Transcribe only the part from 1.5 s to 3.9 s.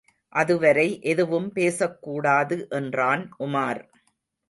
பேசக்கூடாது என்றான் உமார்.